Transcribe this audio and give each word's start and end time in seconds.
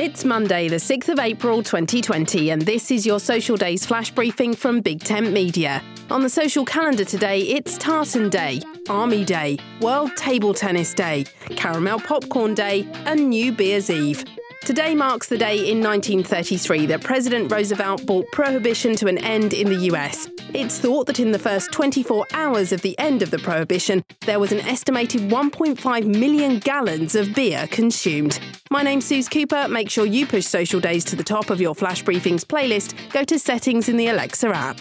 It's 0.00 0.24
Monday, 0.24 0.66
the 0.66 0.76
6th 0.76 1.10
of 1.10 1.18
April 1.18 1.62
2020, 1.62 2.48
and 2.48 2.62
this 2.62 2.90
is 2.90 3.04
your 3.04 3.20
Social 3.20 3.54
Days 3.58 3.84
flash 3.84 4.10
briefing 4.10 4.54
from 4.54 4.80
Big 4.80 5.00
Tent 5.00 5.30
Media. 5.30 5.82
On 6.10 6.22
the 6.22 6.30
social 6.30 6.64
calendar 6.64 7.04
today, 7.04 7.42
it's 7.42 7.76
Tartan 7.76 8.30
Day, 8.30 8.62
Army 8.88 9.26
Day, 9.26 9.58
World 9.82 10.16
Table 10.16 10.54
Tennis 10.54 10.94
Day, 10.94 11.26
Caramel 11.50 12.00
Popcorn 12.00 12.54
Day, 12.54 12.88
and 13.04 13.28
New 13.28 13.52
Beer's 13.52 13.90
Eve. 13.90 14.24
Today 14.64 14.94
marks 14.94 15.26
the 15.26 15.38
day 15.38 15.70
in 15.70 15.82
1933 15.82 16.86
that 16.86 17.02
President 17.02 17.50
Roosevelt 17.50 18.04
brought 18.04 18.30
prohibition 18.30 18.94
to 18.96 19.06
an 19.06 19.16
end 19.18 19.54
in 19.54 19.68
the 19.68 19.86
US. 19.90 20.28
It's 20.52 20.78
thought 20.78 21.06
that 21.06 21.18
in 21.18 21.32
the 21.32 21.38
first 21.38 21.72
24 21.72 22.26
hours 22.34 22.70
of 22.70 22.82
the 22.82 22.96
end 22.98 23.22
of 23.22 23.30
the 23.30 23.38
prohibition, 23.38 24.04
there 24.26 24.38
was 24.38 24.52
an 24.52 24.60
estimated 24.60 25.22
1.5 25.22 26.04
million 26.04 26.58
gallons 26.58 27.14
of 27.14 27.34
beer 27.34 27.66
consumed. 27.68 28.38
My 28.70 28.82
name's 28.82 29.06
Suze 29.06 29.30
Cooper. 29.30 29.66
Make 29.66 29.88
sure 29.88 30.04
you 30.04 30.26
push 30.26 30.44
Social 30.44 30.78
Days 30.78 31.04
to 31.06 31.16
the 31.16 31.24
top 31.24 31.48
of 31.48 31.60
your 31.60 31.74
Flash 31.74 32.04
Briefings 32.04 32.44
playlist. 32.44 32.94
Go 33.12 33.24
to 33.24 33.38
settings 33.38 33.88
in 33.88 33.96
the 33.96 34.08
Alexa 34.08 34.48
app. 34.48 34.78